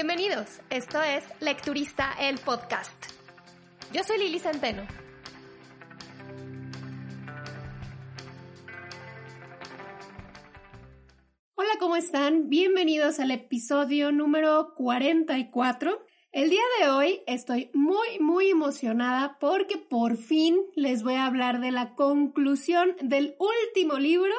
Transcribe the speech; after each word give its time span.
Bienvenidos, 0.00 0.60
esto 0.70 1.02
es 1.02 1.24
Lecturista 1.40 2.12
el 2.20 2.38
Podcast. 2.38 2.94
Yo 3.92 4.04
soy 4.04 4.18
Lili 4.18 4.38
Centeno. 4.38 4.86
Hola, 11.56 11.70
¿cómo 11.80 11.96
están? 11.96 12.48
Bienvenidos 12.48 13.18
al 13.18 13.32
episodio 13.32 14.12
número 14.12 14.72
44. 14.76 16.06
El 16.30 16.50
día 16.50 16.62
de 16.80 16.90
hoy 16.90 17.22
estoy 17.26 17.72
muy, 17.74 18.20
muy 18.20 18.50
emocionada 18.50 19.36
porque 19.40 19.78
por 19.78 20.16
fin 20.16 20.60
les 20.76 21.02
voy 21.02 21.14
a 21.14 21.26
hablar 21.26 21.58
de 21.58 21.72
la 21.72 21.96
conclusión 21.96 22.94
del 23.02 23.34
último 23.40 23.98
libro 23.98 24.36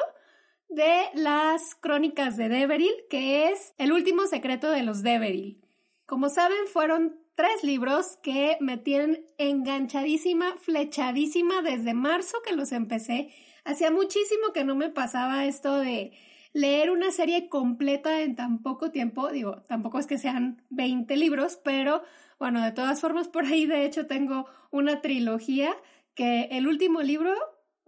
de 0.69 1.05
las 1.15 1.75
crónicas 1.75 2.37
de 2.37 2.47
Deveril, 2.47 2.93
que 3.09 3.49
es 3.49 3.73
El 3.77 3.91
último 3.91 4.27
secreto 4.27 4.69
de 4.69 4.83
los 4.83 5.01
Deveril. 5.01 5.59
Como 6.05 6.29
saben, 6.29 6.67
fueron 6.71 7.19
tres 7.35 7.63
libros 7.63 8.17
que 8.21 8.57
me 8.59 8.77
tienen 8.77 9.25
enganchadísima, 9.37 10.55
flechadísima 10.57 11.61
desde 11.61 11.93
marzo 11.93 12.37
que 12.45 12.55
los 12.55 12.71
empecé. 12.71 13.29
Hacía 13.63 13.91
muchísimo 13.91 14.53
que 14.53 14.63
no 14.63 14.75
me 14.75 14.89
pasaba 14.89 15.45
esto 15.45 15.77
de 15.79 16.11
leer 16.53 16.91
una 16.91 17.11
serie 17.11 17.49
completa 17.49 18.21
en 18.21 18.35
tan 18.35 18.61
poco 18.61 18.91
tiempo. 18.91 19.29
Digo, 19.29 19.63
tampoco 19.67 19.99
es 19.99 20.07
que 20.07 20.17
sean 20.17 20.63
20 20.69 21.15
libros, 21.17 21.59
pero 21.63 22.03
bueno, 22.37 22.63
de 22.63 22.71
todas 22.71 23.01
formas, 23.01 23.27
por 23.29 23.45
ahí 23.45 23.65
de 23.65 23.85
hecho 23.85 24.05
tengo 24.05 24.45
una 24.71 25.01
trilogía 25.01 25.75
que 26.13 26.49
el 26.51 26.67
último 26.67 27.01
libro 27.01 27.33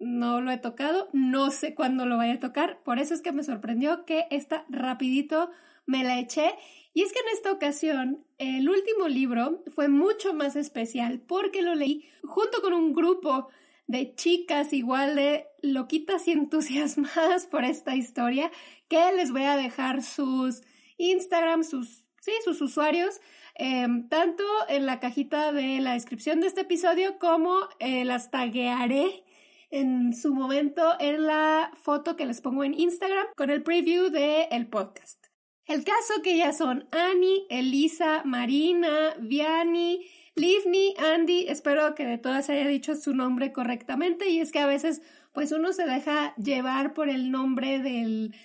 no 0.01 0.41
lo 0.41 0.51
he 0.51 0.57
tocado, 0.57 1.07
no 1.13 1.51
sé 1.51 1.75
cuándo 1.75 2.05
lo 2.05 2.17
vaya 2.17 2.33
a 2.33 2.39
tocar, 2.39 2.81
por 2.83 2.99
eso 2.99 3.13
es 3.13 3.21
que 3.21 3.31
me 3.31 3.43
sorprendió 3.43 4.03
que 4.05 4.25
esta 4.31 4.65
rapidito 4.67 5.51
me 5.85 6.03
la 6.03 6.19
eché. 6.19 6.51
Y 6.93 7.03
es 7.03 7.13
que 7.13 7.19
en 7.19 7.33
esta 7.33 7.51
ocasión 7.51 8.25
el 8.37 8.69
último 8.69 9.07
libro 9.07 9.63
fue 9.73 9.87
mucho 9.87 10.33
más 10.33 10.55
especial 10.55 11.21
porque 11.21 11.61
lo 11.61 11.75
leí 11.75 12.09
junto 12.23 12.61
con 12.61 12.73
un 12.73 12.93
grupo 12.93 13.47
de 13.87 14.13
chicas 14.15 14.73
igual 14.73 15.15
de 15.15 15.47
loquitas 15.61 16.27
y 16.27 16.31
entusiasmadas 16.33 17.45
por 17.45 17.63
esta 17.63 17.95
historia 17.95 18.51
que 18.89 19.11
les 19.15 19.31
voy 19.31 19.43
a 19.43 19.55
dejar 19.55 20.03
sus 20.03 20.63
Instagram, 20.97 21.63
sus, 21.63 22.03
sí, 22.19 22.31
sus 22.43 22.61
usuarios, 22.61 23.21
eh, 23.55 23.87
tanto 24.09 24.43
en 24.67 24.85
la 24.85 24.99
cajita 24.99 25.51
de 25.51 25.79
la 25.79 25.93
descripción 25.93 26.41
de 26.41 26.47
este 26.47 26.61
episodio 26.61 27.19
como 27.19 27.57
eh, 27.79 28.05
las 28.05 28.31
taguearé 28.31 29.23
en 29.71 30.13
su 30.13 30.33
momento 30.35 30.95
en 30.99 31.25
la 31.25 31.71
foto 31.81 32.15
que 32.15 32.25
les 32.25 32.41
pongo 32.41 32.63
en 32.63 32.77
Instagram 32.77 33.27
con 33.35 33.49
el 33.49 33.63
preview 33.63 34.09
del 34.09 34.45
el 34.51 34.67
podcast. 34.67 35.25
El 35.65 35.85
caso 35.85 36.21
que 36.21 36.37
ya 36.37 36.51
son 36.51 36.87
Annie, 36.91 37.45
Elisa, 37.49 38.23
Marina, 38.25 39.15
Viani, 39.19 40.05
Livni, 40.35 40.93
Andy, 40.97 41.45
espero 41.47 41.95
que 41.95 42.05
de 42.05 42.17
todas 42.17 42.49
haya 42.49 42.67
dicho 42.67 42.95
su 42.95 43.13
nombre 43.13 43.53
correctamente 43.53 44.29
y 44.29 44.39
es 44.39 44.51
que 44.51 44.59
a 44.59 44.65
veces 44.65 45.01
pues 45.33 45.51
uno 45.53 45.71
se 45.71 45.85
deja 45.85 46.35
llevar 46.35 46.93
por 46.93 47.09
el 47.09 47.31
nombre 47.31 47.79
del, 47.79 48.35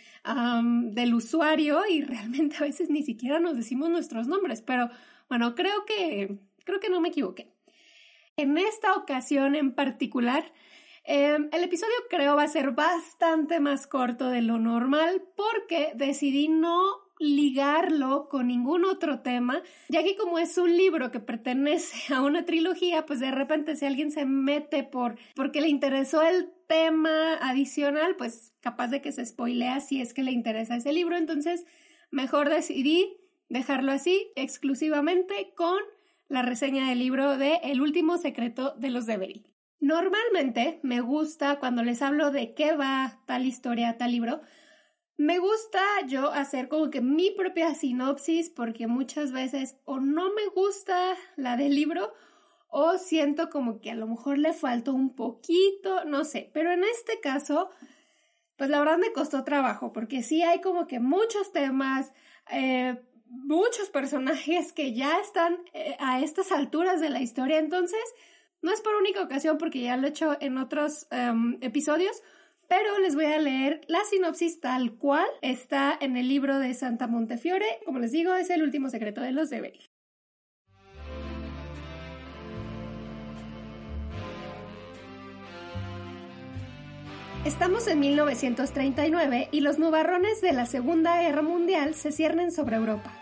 del 0.93 1.15
usuario 1.15 1.81
y 1.91 2.03
realmente 2.03 2.57
a 2.59 2.61
veces 2.61 2.91
ni 2.91 3.03
siquiera 3.03 3.41
nos 3.41 3.57
decimos 3.57 3.91
nuestros 3.91 4.29
nombres, 4.29 4.63
pero 4.63 4.89
bueno, 5.29 5.55
creo 5.57 5.85
que, 5.85 6.39
creo 6.65 6.79
que 6.79 6.91
no 6.91 7.01
me 7.01 7.09
equivoqué. 7.09 7.53
En 8.37 8.59
esta 8.59 8.95
ocasión 8.95 9.55
en 9.55 9.75
particular, 9.75 10.53
eh, 11.07 11.39
el 11.53 11.65
episodio 11.65 11.95
creo 12.11 12.37
va 12.37 12.43
a 12.43 12.49
ser 12.49 12.73
bastante 12.73 13.61
más 13.61 13.87
corto 13.87 14.29
de 14.29 14.43
lo 14.43 14.59
normal 14.59 15.23
porque 15.37 15.93
decidí 15.95 16.49
no 16.49 17.07
ligarlo 17.19 18.29
con 18.29 18.49
ningún 18.49 18.85
otro 18.85 19.21
tema, 19.21 19.63
ya 19.89 20.03
que 20.03 20.17
como 20.17 20.39
es 20.39 20.59
un 20.59 20.77
libro 20.77 21.11
que 21.11 21.21
pertenece 21.21 22.13
a 22.13 22.23
una 22.23 22.45
trilogía, 22.45 23.07
pues 23.07 23.21
de 23.21 23.31
repente 23.31 23.77
si 23.77 23.87
alguien 23.87 24.11
se 24.11 24.27
mete 24.27 24.83
por 24.83 25.17
porque 25.35 25.61
le 25.61 25.69
interesó 25.69 26.23
el 26.23 26.51
tema 26.67 27.35
adicional, 27.35 28.17
pues 28.17 28.53
capaz 28.61 28.89
de 28.89 29.01
que 29.01 29.13
se 29.13 29.25
spoilea 29.25 29.81
si 29.81 30.01
es 30.01 30.13
que 30.13 30.23
le 30.23 30.33
interesa 30.33 30.77
ese 30.77 30.93
libro, 30.93 31.17
entonces 31.17 31.65
mejor 32.11 32.49
decidí 32.49 33.17
dejarlo 33.49 33.93
así 33.93 34.33
exclusivamente 34.35 35.53
con 35.57 35.79
la 36.29 36.43
reseña 36.43 36.89
del 36.89 36.99
libro 36.99 37.39
de 37.39 37.61
El 37.63 37.81
último 37.81 38.19
secreto 38.19 38.75
de 38.77 38.91
los 38.91 39.07
Devery. 39.07 39.47
Normalmente 39.81 40.81
me 40.83 41.01
gusta 41.01 41.59
cuando 41.59 41.83
les 41.83 42.03
hablo 42.03 42.31
de 42.31 42.55
qué 42.55 42.75
va 42.75 43.21
tal 43.27 43.47
historia, 43.47 43.97
tal 43.99 44.13
libro, 44.13 44.41
me 45.19 45.39
gusta 45.39 45.81
yo 46.07 46.31
hacer 46.31 46.69
como 46.69 46.91
que 46.91 47.01
mi 47.01 47.31
propia 47.31 47.75
sinopsis 47.75 48.51
porque 48.51 48.87
muchas 48.87 49.33
veces 49.33 49.77
o 49.85 49.99
no 49.99 50.33
me 50.35 50.47
gusta 50.55 51.15
la 51.37 51.57
del 51.57 51.75
libro 51.75 52.13
o 52.69 52.99
siento 52.99 53.49
como 53.49 53.81
que 53.81 53.91
a 53.91 53.95
lo 53.95 54.07
mejor 54.07 54.39
le 54.39 54.53
faltó 54.53 54.93
un 54.93 55.15
poquito, 55.15 56.05
no 56.05 56.25
sé, 56.25 56.51
pero 56.53 56.71
en 56.71 56.85
este 56.85 57.21
caso, 57.21 57.71
pues 58.57 58.69
la 58.69 58.79
verdad 58.79 58.99
me 58.99 59.13
costó 59.13 59.45
trabajo 59.45 59.93
porque 59.93 60.23
sí 60.23 60.43
hay 60.43 60.61
como 60.61 60.87
que 60.87 61.01
muchos 61.01 61.53
temas, 61.53 62.13
eh, 62.51 63.03
muchos 63.27 63.89
personajes 63.89 64.73
que 64.75 64.93
ya 64.93 65.19
están 65.21 65.59
eh, 65.73 65.97
a 65.99 66.21
estas 66.21 66.53
alturas 66.53 67.01
de 67.01 67.09
la 67.09 67.23
historia, 67.23 67.59
entonces 67.59 68.03
no 68.63 68.73
es 68.73 68.81
por 68.81 68.95
única 68.97 69.23
ocasión 69.23 69.59
porque 69.59 69.81
ya 69.81 69.97
lo 69.97 70.07
he 70.07 70.11
hecho 70.11 70.37
en 70.41 70.59
otros 70.59 71.07
um, 71.11 71.59
episodios, 71.61 72.23
pero 72.69 72.99
les 72.99 73.15
voy 73.15 73.27
a 73.27 73.39
leer 73.39 73.81
la 73.87 74.03
sinopsis 74.11 74.61
tal 74.61 74.97
cual 74.97 75.27
está 75.43 75.97
en 76.01 76.17
el 76.17 76.29
libro 76.29 76.59
de 76.59 76.75
Santa 76.75 77.07
Montefiore. 77.07 77.67
Como 77.85 77.99
les 77.99 78.13
digo, 78.13 78.35
es 78.35 78.51
el 78.51 78.63
último 78.63 78.91
secreto 78.91 79.21
de 79.21 79.33
los 79.33 79.51
Devery. 79.51 79.91
Estamos 87.45 87.87
en 87.87 88.01
1939 88.01 89.51
y 89.53 89.61
los 89.61 89.79
nubarrones 89.79 90.41
de 90.41 90.53
la 90.53 90.67
Segunda 90.67 91.23
Guerra 91.23 91.43
Mundial 91.43 91.95
se 91.95 92.11
ciernen 92.11 92.51
sobre 92.51 92.75
Europa. 92.75 93.16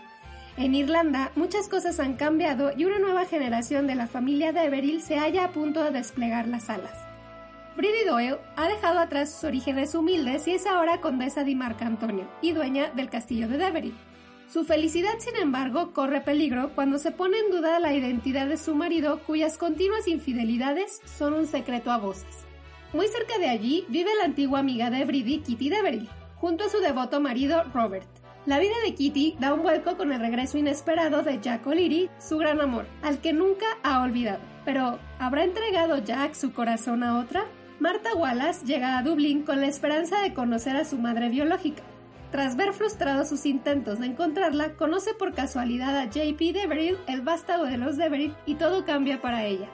En 0.57 0.73
Irlanda, 0.73 1.33
muchas 1.35 1.67
cosas 1.67 1.99
han 1.99 2.13
cambiado 2.13 2.71
y 2.77 2.85
una 2.85 2.97
nueva 2.97 3.25
generación 3.25 3.87
de 3.87 3.95
la 3.95 4.07
familia 4.07 4.53
Deveril 4.53 5.01
se 5.01 5.17
halla 5.17 5.45
a 5.45 5.51
punto 5.51 5.83
de 5.83 5.91
desplegar 5.91 6.47
las 6.47 6.69
alas. 6.69 6.97
Bridie 7.75 8.05
Doyle 8.05 8.37
ha 8.55 8.69
dejado 8.69 8.99
atrás 8.99 9.33
sus 9.33 9.43
orígenes 9.43 9.93
humildes 9.95 10.47
y 10.47 10.51
es 10.51 10.65
ahora 10.65 11.01
condesa 11.01 11.43
de 11.43 11.55
Marcantonio 11.55 12.25
y 12.41 12.53
dueña 12.53 12.89
del 12.91 13.09
castillo 13.09 13.49
de 13.49 13.57
Deveril. 13.57 13.93
Su 14.49 14.63
felicidad, 14.63 15.15
sin 15.17 15.35
embargo, 15.35 15.91
corre 15.91 16.21
peligro 16.21 16.71
cuando 16.73 16.99
se 16.99 17.11
pone 17.11 17.37
en 17.37 17.51
duda 17.51 17.77
la 17.79 17.93
identidad 17.93 18.47
de 18.47 18.55
su 18.55 18.75
marido, 18.75 19.19
cuyas 19.27 19.57
continuas 19.57 20.07
infidelidades 20.07 21.01
son 21.17 21.33
un 21.33 21.47
secreto 21.47 21.91
a 21.91 21.97
voces. 21.97 22.45
Muy 22.93 23.07
cerca 23.07 23.37
de 23.39 23.49
allí 23.49 23.85
vive 23.89 24.11
la 24.17 24.23
antigua 24.23 24.59
amiga 24.59 24.89
de 24.89 25.03
Bridie, 25.03 25.41
Kitty 25.41 25.67
Deveril, 25.67 26.07
junto 26.35 26.63
a 26.63 26.69
su 26.69 26.79
devoto 26.79 27.19
marido 27.19 27.65
Robert. 27.73 28.07
La 28.45 28.59
vida 28.59 28.75
de 28.85 28.93
Kitty 28.93 29.37
da 29.39 29.55
un 29.55 29.63
vuelco 29.63 29.97
con 29.97 30.11
el 30.11 30.19
regreso 30.19 30.59
inesperado 30.59 31.23
de 31.23 31.39
Jack 31.41 31.65
O'Leary, 31.65 32.11
su 32.19 32.37
gran 32.37 32.61
amor, 32.61 32.85
al 33.01 33.17
que 33.17 33.33
nunca 33.33 33.65
ha 33.81 34.03
olvidado. 34.03 34.39
Pero, 34.63 34.99
¿habrá 35.17 35.43
entregado 35.43 35.97
Jack 35.97 36.35
su 36.35 36.53
corazón 36.53 37.01
a 37.01 37.17
otra? 37.17 37.45
Marta 37.79 38.13
Wallace 38.13 38.63
llega 38.63 38.99
a 38.99 39.01
Dublín 39.01 39.41
con 39.41 39.61
la 39.61 39.67
esperanza 39.67 40.21
de 40.21 40.35
conocer 40.35 40.75
a 40.75 40.85
su 40.85 40.99
madre 40.99 41.29
biológica. 41.29 41.81
Tras 42.31 42.55
ver 42.55 42.73
frustrados 42.73 43.29
sus 43.29 43.47
intentos 43.47 43.99
de 43.99 44.07
encontrarla, 44.07 44.73
conoce 44.73 45.15
por 45.15 45.33
casualidad 45.33 45.97
a 45.97 46.05
JP 46.05 46.39
Deveril, 46.53 46.97
el 47.07 47.21
vástago 47.21 47.63
de 47.65 47.77
los 47.77 47.97
Deveril, 47.97 48.35
y 48.45 48.55
todo 48.55 48.85
cambia 48.85 49.21
para 49.21 49.43
ella. 49.45 49.69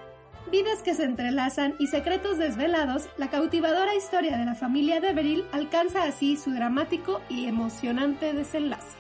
Vidas 0.49 0.81
que 0.81 0.95
se 0.95 1.03
entrelazan 1.03 1.75
y 1.79 1.87
secretos 1.87 2.37
desvelados, 2.37 3.09
la 3.17 3.29
cautivadora 3.29 3.95
historia 3.95 4.37
de 4.37 4.45
la 4.45 4.55
familia 4.55 4.99
Deveril 4.99 5.45
alcanza 5.51 6.03
así 6.03 6.37
su 6.37 6.51
dramático 6.51 7.21
y 7.29 7.45
emocionante 7.45 8.33
desenlace. 8.33 8.97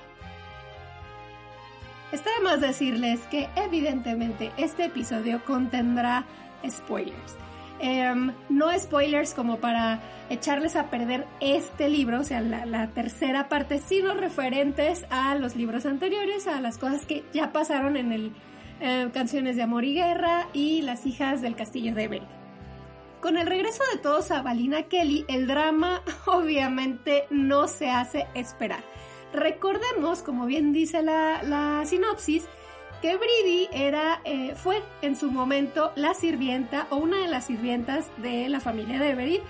Está 2.11 2.29
de 2.37 2.43
más 2.43 2.61
decirles 2.61 3.21
que 3.31 3.49
evidentemente 3.55 4.51
este 4.57 4.85
episodio 4.85 5.43
contendrá 5.45 6.25
spoilers. 6.69 7.35
Em, 7.79 8.31
no 8.49 8.67
spoilers 8.77 9.33
como 9.33 9.57
para 9.57 9.99
echarles 10.29 10.75
a 10.75 10.91
perder 10.91 11.25
este 11.39 11.89
libro, 11.89 12.19
o 12.19 12.23
sea, 12.23 12.39
la, 12.41 12.87
tercera 12.89 13.49
parte, 13.49 13.79
sino 13.79 14.13
referentes 14.13 15.05
a 15.09 15.33
los 15.35 15.55
libros 15.55 15.87
anteriores, 15.87 16.47
a 16.47 16.61
las 16.61 16.77
cosas 16.77 17.05
que 17.05 17.23
ya 17.33 17.51
pasaron 17.51 17.97
en 17.97 18.11
el 18.11 18.33
eh, 18.81 19.09
Canciones 19.13 19.55
de 19.55 19.61
Amor 19.61 19.85
y 19.85 19.93
Guerra 19.93 20.47
y 20.53 20.81
Las 20.81 21.05
hijas 21.05 21.41
del 21.41 21.55
Castillo 21.55 21.93
de 21.93 22.07
Bell. 22.07 22.27
Con 23.21 23.37
el 23.37 23.45
regreso 23.45 23.83
de 23.93 23.99
todos 23.99 24.31
a 24.31 24.41
Valina 24.41 24.83
Kelly, 24.83 25.25
el 25.27 25.47
drama 25.47 26.01
obviamente 26.25 27.25
no 27.29 27.67
se 27.67 27.89
hace 27.89 28.27
esperar. 28.33 28.83
Recordemos, 29.31 30.23
como 30.23 30.45
bien 30.45 30.73
dice 30.73 31.01
la, 31.03 31.41
la 31.43 31.85
sinopsis, 31.85 32.45
que 33.01 33.15
Bridi 33.15 33.69
era, 33.71 34.21
eh, 34.25 34.53
fue 34.55 34.81
en 35.01 35.15
su 35.15 35.31
momento 35.31 35.91
la 35.95 36.13
sirvienta 36.13 36.87
o 36.89 36.97
una 36.97 37.17
de 37.17 37.27
las 37.27 37.45
sirvientas 37.45 38.09
de 38.17 38.49
la 38.49 38.59
familia 38.59 38.99
de 38.99 39.09
Every 39.11 39.41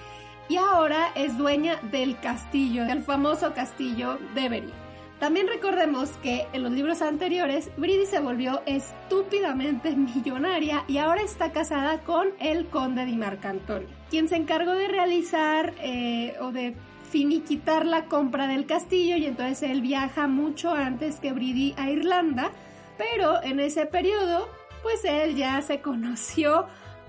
y 0.47 0.57
ahora 0.57 1.11
es 1.15 1.37
dueña 1.37 1.77
del 1.91 2.19
castillo, 2.19 2.85
del 2.85 3.03
famoso 3.03 3.53
castillo 3.53 4.19
de 4.35 4.45
Every. 4.45 4.73
También 5.21 5.47
recordemos 5.47 6.09
que 6.21 6.47
en 6.51 6.63
los 6.63 6.73
libros 6.73 7.01
anteriores 7.01 7.71
Bridi 7.77 8.05
se 8.05 8.19
volvió 8.19 8.61
estúpidamente 8.65 9.95
millonaria 9.95 10.83
y 10.89 10.97
ahora 10.97 11.21
está 11.21 11.53
casada 11.53 11.99
con 11.99 12.31
el 12.39 12.67
conde 12.67 13.05
de 13.05 13.13
Marcantonio, 13.13 13.87
quien 14.09 14.27
se 14.27 14.35
encargó 14.35 14.73
de 14.73 14.89
realizar 14.89 15.73
eh, 15.79 16.35
o 16.41 16.51
de 16.51 16.75
finiquitar 17.09 17.85
la 17.85 18.05
compra 18.05 18.47
del 18.47 18.65
castillo 18.65 19.15
y 19.15 19.25
entonces 19.25 19.69
él 19.69 19.81
viaja 19.81 20.27
mucho 20.27 20.71
antes 20.71 21.19
que 21.19 21.31
Bridi 21.31 21.75
a 21.77 21.89
Irlanda 21.89 22.51
pero 22.97 23.41
en 23.41 23.59
ese 23.59 23.85
periodo, 23.87 24.47
pues 24.83 25.03
él 25.05 25.35
ya 25.35 25.61
se 25.61 25.81
conoció 25.81 26.67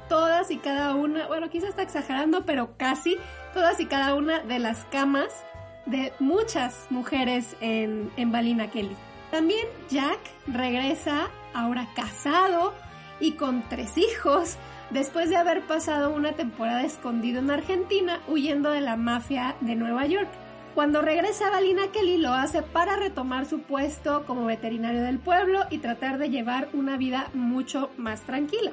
todas 0.09 0.51
y 0.51 0.57
cada 0.57 0.95
una, 0.95 1.27
bueno, 1.27 1.51
quizás 1.51 1.71
está 1.71 1.83
exagerando, 1.83 2.45
pero 2.45 2.77
casi 2.77 3.19
todas 3.53 3.79
y 3.81 3.87
cada 3.87 4.15
una 4.15 4.41
de 4.41 4.59
las 4.59 4.85
camas 4.87 5.45
de 5.87 6.13
muchas 6.19 6.87
mujeres 6.91 7.57
en, 7.61 8.11
en 8.17 8.33
Balina 8.33 8.71
Kelly. 8.71 8.97
También 9.31 9.67
Jack 9.89 10.21
regresa 10.47 11.29
ahora 11.55 11.89
casado 11.95 12.75
y 13.21 13.33
con 13.33 13.63
tres 13.69 13.97
hijos 13.97 14.57
después 14.91 15.31
de 15.31 15.37
haber 15.37 15.63
pasado 15.63 16.11
una 16.11 16.33
temporada 16.33 16.83
escondido 16.83 17.39
en 17.39 17.51
Argentina 17.51 18.21
huyendo 18.29 18.71
de 18.71 18.81
la 18.81 18.97
mafia 18.97 19.57
de 19.61 19.75
Nueva 19.75 20.07
York. 20.07 20.29
Cuando 20.75 21.03
regresa 21.03 21.51
Valina 21.51 21.89
Kelly 21.93 22.17
lo 22.17 22.33
hace 22.33 22.63
para 22.63 22.97
retomar 22.97 23.47
su 23.47 23.61
puesto 23.61 24.25
como 24.27 24.47
veterinario 24.47 25.03
del 25.03 25.19
pueblo 25.19 25.61
y 25.71 25.79
tratar 25.79 26.19
de 26.19 26.31
llevar 26.31 26.69
una 26.73 26.97
vida 26.97 27.29
mucho 27.35 27.91
más 27.97 28.23
tranquila. 28.23 28.73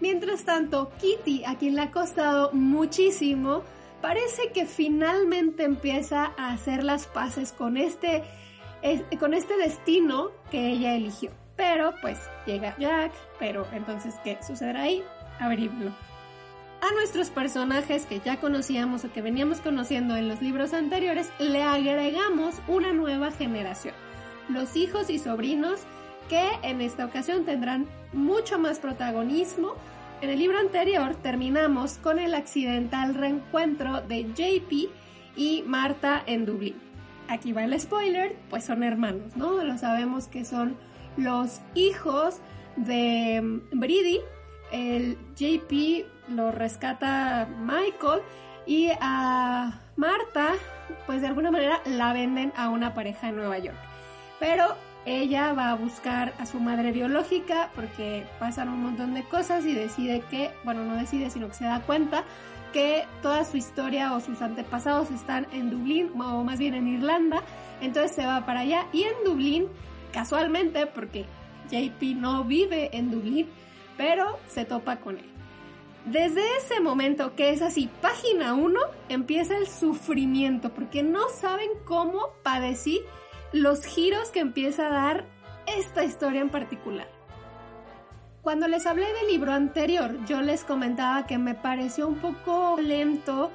Mientras 0.00 0.44
tanto, 0.44 0.92
Kitty, 1.00 1.44
a 1.44 1.56
quien 1.56 1.74
le 1.74 1.82
ha 1.82 1.90
costado 1.90 2.52
muchísimo, 2.52 3.64
parece 4.00 4.52
que 4.52 4.66
finalmente 4.66 5.64
empieza 5.64 6.32
a 6.36 6.52
hacer 6.52 6.84
las 6.84 7.06
paces 7.06 7.52
con 7.52 7.76
este, 7.76 8.24
con 9.18 9.34
este 9.34 9.56
destino 9.56 10.30
que 10.50 10.68
ella 10.68 10.94
eligió. 10.94 11.30
Pero 11.56 11.94
pues 12.00 12.18
llega 12.46 12.76
Jack, 12.78 13.12
pero 13.38 13.66
entonces, 13.72 14.14
¿qué 14.22 14.38
sucederá 14.42 14.82
ahí? 14.82 15.02
Abrirlo 15.40 15.92
a 16.80 16.92
nuestros 16.94 17.30
personajes 17.30 18.06
que 18.06 18.20
ya 18.20 18.38
conocíamos 18.40 19.04
o 19.04 19.12
que 19.12 19.22
veníamos 19.22 19.60
conociendo 19.60 20.16
en 20.16 20.28
los 20.28 20.40
libros 20.40 20.72
anteriores, 20.72 21.30
le 21.38 21.62
agregamos 21.62 22.56
una 22.68 22.92
nueva 22.92 23.30
generación. 23.32 23.94
Los 24.48 24.76
hijos 24.76 25.10
y 25.10 25.18
sobrinos 25.18 25.80
que 26.28 26.48
en 26.62 26.80
esta 26.80 27.04
ocasión 27.04 27.44
tendrán 27.44 27.86
mucho 28.12 28.58
más 28.58 28.78
protagonismo. 28.78 29.74
En 30.20 30.30
el 30.30 30.40
libro 30.40 30.58
anterior 30.58 31.14
terminamos 31.14 31.98
con 31.98 32.18
el 32.18 32.34
accidental 32.34 33.14
reencuentro 33.14 34.00
de 34.00 34.24
JP 34.24 34.90
y 35.36 35.62
Marta 35.64 36.24
en 36.26 36.44
Dublín. 36.44 36.74
Aquí 37.28 37.52
va 37.52 37.62
el 37.62 37.78
spoiler, 37.78 38.34
pues 38.50 38.64
son 38.64 38.82
hermanos, 38.82 39.36
¿no? 39.36 39.62
Lo 39.62 39.78
sabemos 39.78 40.26
que 40.26 40.44
son 40.44 40.76
los 41.16 41.60
hijos 41.74 42.40
de 42.74 43.60
Brady, 43.72 44.18
el 44.72 45.16
JP 45.36 46.06
lo 46.34 46.50
rescata 46.50 47.48
Michael 47.60 48.22
y 48.66 48.90
a 49.00 49.80
Marta, 49.94 50.54
pues 51.06 51.20
de 51.20 51.28
alguna 51.28 51.52
manera 51.52 51.80
la 51.86 52.12
venden 52.12 52.52
a 52.56 52.70
una 52.70 52.92
pareja 52.92 53.28
en 53.28 53.36
Nueva 53.36 53.58
York. 53.58 53.78
Pero 54.40 54.74
ella 55.08 55.54
va 55.54 55.70
a 55.70 55.74
buscar 55.74 56.34
a 56.38 56.44
su 56.44 56.60
madre 56.60 56.92
biológica 56.92 57.70
porque 57.74 58.26
pasan 58.38 58.68
un 58.68 58.82
montón 58.82 59.14
de 59.14 59.22
cosas 59.24 59.64
y 59.64 59.72
decide 59.72 60.22
que, 60.30 60.50
bueno, 60.64 60.84
no 60.84 60.96
decide, 60.96 61.30
sino 61.30 61.48
que 61.48 61.54
se 61.54 61.64
da 61.64 61.80
cuenta 61.80 62.24
que 62.72 63.06
toda 63.22 63.44
su 63.44 63.56
historia 63.56 64.14
o 64.14 64.20
sus 64.20 64.42
antepasados 64.42 65.10
están 65.10 65.46
en 65.52 65.70
Dublín, 65.70 66.10
o 66.20 66.44
más 66.44 66.58
bien 66.58 66.74
en 66.74 66.88
Irlanda. 66.88 67.42
Entonces 67.80 68.12
se 68.12 68.26
va 68.26 68.44
para 68.44 68.60
allá 68.60 68.86
y 68.92 69.04
en 69.04 69.14
Dublín, 69.24 69.68
casualmente, 70.12 70.86
porque 70.86 71.24
JP 71.70 72.02
no 72.16 72.44
vive 72.44 72.90
en 72.96 73.10
Dublín, 73.10 73.48
pero 73.96 74.38
se 74.46 74.66
topa 74.66 74.96
con 74.96 75.16
él. 75.16 75.30
Desde 76.04 76.42
ese 76.58 76.80
momento, 76.80 77.34
que 77.34 77.50
es 77.50 77.62
así, 77.62 77.88
página 78.00 78.54
1, 78.54 78.78
empieza 79.08 79.56
el 79.56 79.66
sufrimiento, 79.66 80.70
porque 80.70 81.02
no 81.02 81.28
saben 81.30 81.70
cómo 81.84 82.34
padecí 82.42 83.00
los 83.52 83.84
giros 83.84 84.30
que 84.30 84.40
empieza 84.40 84.86
a 84.86 84.90
dar 84.90 85.24
esta 85.66 86.04
historia 86.04 86.40
en 86.40 86.50
particular. 86.50 87.08
Cuando 88.42 88.68
les 88.68 88.86
hablé 88.86 89.06
del 89.12 89.28
libro 89.28 89.52
anterior, 89.52 90.16
yo 90.26 90.40
les 90.40 90.64
comentaba 90.64 91.26
que 91.26 91.38
me 91.38 91.54
pareció 91.54 92.08
un 92.08 92.16
poco 92.16 92.78
lento 92.80 93.50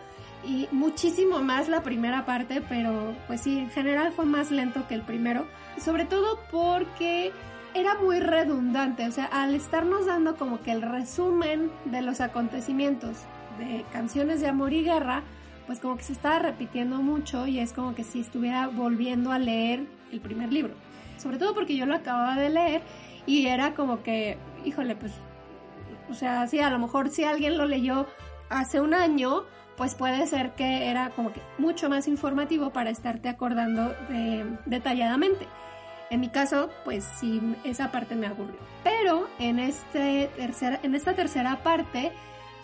y 0.46 0.68
muchísimo 0.72 1.42
más 1.42 1.70
la 1.70 1.84
primera 1.84 2.26
parte, 2.26 2.62
pero 2.68 3.16
pues 3.28 3.42
sí, 3.42 3.60
en 3.60 3.70
general 3.70 4.12
fue 4.12 4.26
más 4.26 4.52
lento 4.52 4.88
que 4.88 4.96
el 4.96 5.02
primero, 5.02 5.48
sobre 5.80 6.06
todo 6.06 6.40
porque 6.52 7.32
era 7.74 7.96
muy 7.96 8.20
redundante, 8.20 9.08
o 9.08 9.12
sea, 9.12 9.26
al 9.26 9.56
estarnos 9.56 10.06
dando 10.06 10.36
como 10.36 10.62
que 10.62 10.72
el 10.72 10.82
resumen 10.82 11.72
de 11.86 12.02
los 12.02 12.22
acontecimientos 12.22 13.18
de 13.58 13.86
canciones 13.92 14.42
de 14.42 14.48
amor 14.48 14.74
y 14.74 14.84
guerra, 14.84 15.24
pues 15.66 15.80
como 15.80 15.98
que 15.98 16.04
se 16.04 16.14
estaba 16.14 16.40
repitiendo 16.40 16.98
mucho 16.98 17.48
y 17.48 17.60
es 17.60 17.74
como 17.74 17.96
que 17.96 18.04
si 18.04 18.20
estuviera 18.20 18.68
volviendo 18.68 19.32
a 19.32 19.40
leer 19.40 19.86
el 20.12 20.20
primer 20.20 20.52
libro. 20.52 20.74
Sobre 21.18 21.38
todo 21.38 21.54
porque 21.54 21.76
yo 21.76 21.86
lo 21.86 21.96
acababa 21.96 22.36
de 22.36 22.50
leer 22.50 22.82
y 23.26 23.48
era 23.48 23.74
como 23.74 24.04
que, 24.04 24.38
híjole, 24.66 24.96
pues, 24.96 25.14
o 26.10 26.14
sea, 26.14 26.48
sí, 26.48 26.60
a 26.60 26.70
lo 26.70 26.80
mejor 26.80 27.10
si 27.10 27.24
alguien 27.24 27.58
lo 27.58 27.66
leyó 27.66 28.08
hace 28.50 28.82
un 28.82 28.94
año, 28.94 29.44
pues 29.78 29.96
puede 29.96 30.28
ser 30.28 30.52
que 30.52 30.90
era 30.90 31.10
como 31.12 31.32
que 31.34 31.42
mucho 31.58 31.90
más 31.90 32.08
informativo 32.08 32.72
para 32.72 32.90
estarte 32.90 33.30
acordando 33.30 33.96
detalladamente. 34.66 35.48
En 36.10 36.20
mi 36.20 36.30
caso, 36.30 36.70
pues 36.84 37.08
sí, 37.20 37.42
esa 37.64 37.92
parte 37.92 38.16
me 38.16 38.28
aburrió. 38.28 38.60
Pero 38.84 39.28
en, 39.40 39.58
este 39.60 40.30
en 40.38 40.94
esta 40.94 41.14
tercera 41.14 41.64
parte, 41.64 42.12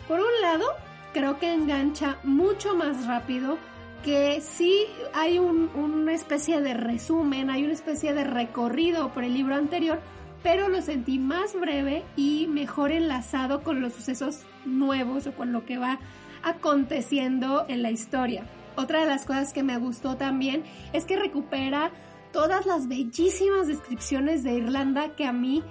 por 0.08 0.20
un 0.20 0.42
lado, 0.42 0.66
creo 1.14 1.40
que 1.40 1.54
engancha 1.54 2.18
mucho 2.24 2.76
más 2.76 3.06
rápido 3.06 3.58
que 4.04 4.40
sí 4.42 4.86
hay 5.14 5.40
una 5.40 6.14
especie 6.14 6.62
de 6.62 6.74
resumen, 6.74 7.50
hay 7.50 7.64
una 7.64 7.74
especie 7.74 8.14
de 8.14 8.24
recorrido 8.24 9.12
por 9.14 9.24
el 9.24 9.34
libro 9.34 9.56
anterior, 9.56 10.00
pero 10.42 10.70
lo 10.70 10.82
sentí 10.82 11.20
más 11.20 11.54
breve 11.60 12.04
y 12.16 12.48
mejor 12.48 12.92
enlazado 12.92 13.62
con 13.62 13.82
los 13.82 13.94
sucesos 13.94 14.44
nuevos 14.66 15.28
o 15.28 15.34
con 15.34 15.52
lo 15.52 15.66
que 15.66 15.78
va 15.78 16.00
aconteciendo 16.44 17.66
en 17.68 17.84
la 17.84 17.92
historia. 17.92 18.46
Otra 18.78 19.02
de 19.02 19.08
las 19.08 19.26
cosas 19.26 19.52
que 19.52 19.64
me 19.64 19.78
gustó 19.78 20.16
también 20.16 20.64
es 20.94 21.04
que 21.04 21.18
recupera 21.18 21.92
todas 22.32 22.66
las 22.66 22.88
bellísimas 22.88 23.68
descripciones 23.68 24.44
de 24.44 24.54
Irlanda 24.54 25.10
que 25.16 25.26
a 25.26 25.34
mí 25.34 25.64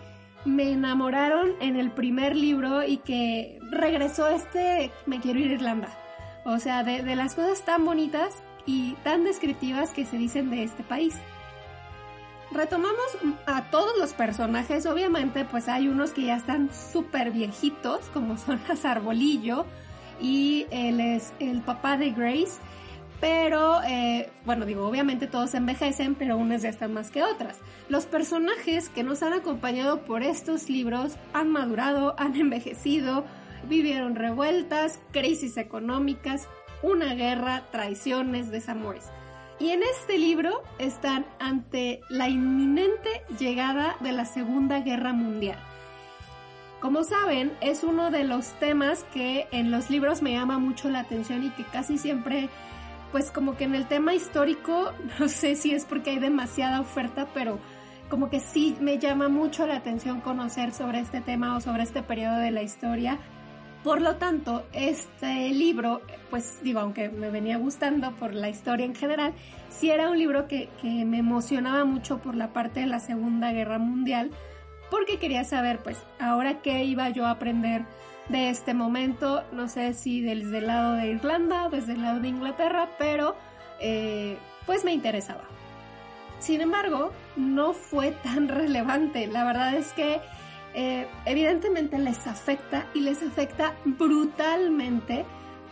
me 0.44 0.72
enamoraron 0.72 1.52
en 1.60 1.76
el 1.76 1.90
primer 1.90 2.36
libro 2.36 2.82
y 2.82 2.98
que 2.98 3.58
regresó 3.70 4.28
este 4.28 4.90
Me 5.06 5.20
quiero 5.20 5.38
ir 5.38 5.50
a 5.50 5.54
Irlanda. 5.54 5.88
O 6.44 6.58
sea, 6.58 6.82
de, 6.82 7.02
de 7.02 7.16
las 7.16 7.34
cosas 7.34 7.64
tan 7.64 7.84
bonitas 7.84 8.36
y 8.64 8.92
tan 9.02 9.24
descriptivas 9.24 9.90
que 9.90 10.04
se 10.04 10.16
dicen 10.16 10.50
de 10.50 10.62
este 10.62 10.82
país. 10.82 11.14
Retomamos 12.50 13.18
a 13.46 13.64
todos 13.70 13.98
los 13.98 14.14
personajes, 14.14 14.86
obviamente 14.86 15.44
pues 15.44 15.68
hay 15.68 15.88
unos 15.88 16.12
que 16.12 16.22
ya 16.22 16.36
están 16.36 16.70
súper 16.72 17.30
viejitos, 17.30 18.06
como 18.12 18.38
son 18.38 18.60
las 18.68 18.84
Arbolillo 18.84 19.66
y 20.20 20.66
él 20.70 21.00
es 21.00 21.32
el 21.40 21.60
papá 21.60 21.96
de 21.96 22.10
Grace, 22.10 22.58
pero, 23.20 23.82
eh, 23.82 24.30
bueno, 24.44 24.64
digo, 24.64 24.86
obviamente 24.86 25.26
todos 25.26 25.54
envejecen, 25.54 26.14
pero 26.14 26.36
unas 26.36 26.62
ya 26.62 26.68
están 26.68 26.92
más 26.92 27.10
que 27.10 27.22
otras. 27.22 27.58
Los 27.88 28.06
personajes 28.06 28.88
que 28.88 29.02
nos 29.02 29.22
han 29.22 29.32
acompañado 29.32 30.02
por 30.02 30.22
estos 30.22 30.68
libros 30.68 31.16
han 31.32 31.50
madurado, 31.50 32.14
han 32.18 32.36
envejecido, 32.36 33.24
vivieron 33.68 34.14
revueltas, 34.14 35.00
crisis 35.12 35.56
económicas, 35.56 36.48
una 36.82 37.14
guerra, 37.14 37.64
traiciones, 37.72 38.50
desamores. 38.50 39.04
Y 39.60 39.70
en 39.70 39.82
este 39.82 40.18
libro 40.18 40.62
están 40.78 41.26
ante 41.40 42.00
la 42.08 42.28
inminente 42.28 43.22
llegada 43.40 43.96
de 44.00 44.12
la 44.12 44.24
Segunda 44.24 44.80
Guerra 44.80 45.12
Mundial. 45.12 45.58
Como 46.80 47.02
saben, 47.02 47.52
es 47.60 47.82
uno 47.82 48.12
de 48.12 48.22
los 48.22 48.52
temas 48.60 49.02
que 49.12 49.48
en 49.50 49.72
los 49.72 49.90
libros 49.90 50.22
me 50.22 50.32
llama 50.32 50.60
mucho 50.60 50.88
la 50.88 51.00
atención 51.00 51.42
y 51.42 51.50
que 51.50 51.64
casi 51.64 51.98
siempre, 51.98 52.48
pues 53.12 53.30
como 53.30 53.56
que 53.56 53.64
en 53.64 53.74
el 53.74 53.86
tema 53.86 54.14
histórico, 54.14 54.92
no 55.18 55.28
sé 55.28 55.56
si 55.56 55.72
es 55.72 55.84
porque 55.84 56.10
hay 56.10 56.18
demasiada 56.18 56.80
oferta, 56.80 57.28
pero 57.34 57.58
como 58.08 58.30
que 58.30 58.40
sí 58.40 58.76
me 58.80 58.98
llama 58.98 59.28
mucho 59.28 59.66
la 59.66 59.76
atención 59.76 60.20
conocer 60.20 60.72
sobre 60.72 61.00
este 61.00 61.20
tema 61.20 61.56
o 61.56 61.60
sobre 61.60 61.82
este 61.82 62.02
periodo 62.02 62.38
de 62.38 62.50
la 62.50 62.62
historia. 62.62 63.18
Por 63.84 64.00
lo 64.00 64.16
tanto, 64.16 64.66
este 64.72 65.50
libro, 65.50 66.00
pues 66.30 66.60
digo, 66.62 66.80
aunque 66.80 67.10
me 67.10 67.30
venía 67.30 67.58
gustando 67.58 68.10
por 68.16 68.34
la 68.34 68.48
historia 68.48 68.84
en 68.86 68.94
general, 68.94 69.34
sí 69.68 69.90
era 69.90 70.10
un 70.10 70.18
libro 70.18 70.48
que, 70.48 70.68
que 70.80 71.04
me 71.04 71.18
emocionaba 71.18 71.84
mucho 71.84 72.18
por 72.18 72.34
la 72.34 72.52
parte 72.52 72.80
de 72.80 72.86
la 72.86 72.98
Segunda 72.98 73.52
Guerra 73.52 73.78
Mundial, 73.78 74.30
porque 74.90 75.18
quería 75.18 75.44
saber, 75.44 75.78
pues, 75.78 75.98
ahora 76.18 76.60
qué 76.60 76.84
iba 76.84 77.08
yo 77.10 77.26
a 77.26 77.32
aprender 77.32 77.84
de 78.28 78.50
este 78.50 78.74
momento, 78.74 79.44
no 79.52 79.68
sé 79.68 79.94
si 79.94 80.20
desde 80.20 80.58
el 80.58 80.66
lado 80.66 80.94
de 80.94 81.08
Irlanda 81.08 81.68
desde 81.68 81.92
el 81.92 82.02
lado 82.02 82.20
de 82.20 82.28
Inglaterra, 82.28 82.88
pero 82.98 83.36
eh, 83.80 84.38
pues 84.66 84.84
me 84.84 84.92
interesaba. 84.92 85.44
Sin 86.38 86.60
embargo, 86.60 87.12
no 87.36 87.72
fue 87.72 88.12
tan 88.12 88.48
relevante. 88.48 89.26
La 89.26 89.44
verdad 89.44 89.74
es 89.74 89.92
que 89.92 90.20
eh, 90.74 91.08
evidentemente 91.24 91.98
les 91.98 92.26
afecta 92.26 92.86
y 92.94 93.00
les 93.00 93.22
afecta 93.22 93.74
brutalmente, 93.84 95.24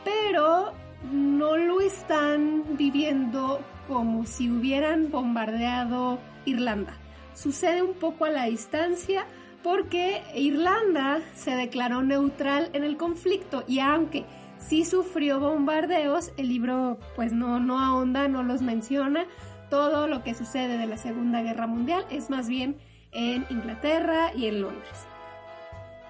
pero 0.05 0.73
no 1.13 1.57
lo 1.57 1.81
están 1.81 2.65
viviendo 2.77 3.61
como 3.87 4.27
si 4.27 4.51
hubieran 4.51 5.11
bombardeado 5.11 6.19
Irlanda 6.45 6.95
sucede 7.37 7.83
un 7.83 7.95
poco 7.95 8.25
a 8.25 8.31
la 8.31 8.45
distancia 8.47 9.27
porque 9.67 10.23
Irlanda 10.37 11.19
se 11.35 11.51
declaró 11.57 12.01
neutral 12.01 12.71
en 12.73 12.85
el 12.85 12.97
conflicto 12.97 13.65
y 13.67 13.81
aunque 13.81 14.25
sí 14.61 14.85
sufrió 14.85 15.41
bombardeos, 15.41 16.31
el 16.37 16.51
libro 16.51 17.01
pues 17.17 17.33
no, 17.33 17.59
no 17.59 17.81
ahonda, 17.81 18.29
no 18.29 18.45
los 18.45 18.63
menciona. 18.63 19.27
Todo 19.69 20.07
lo 20.07 20.23
que 20.23 20.35
sucede 20.35 20.79
de 20.79 20.87
la 20.87 20.99
Segunda 20.99 21.43
Guerra 21.43 21.67
Mundial 21.67 22.07
es 22.11 22.31
más 22.31 22.49
bien 22.49 22.77
en 23.11 23.45
Inglaterra 23.51 24.31
y 24.37 24.47
en 24.47 24.61
Londres. 24.61 25.09